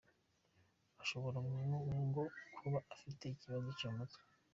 Ashobora 1.03 1.37
ngo 2.05 2.23
kuba 2.57 2.79
afite 2.93 3.23
ikibazo 3.27 3.67
cyo 3.79 3.87
mu 3.91 3.97
mutwe. 3.99 4.21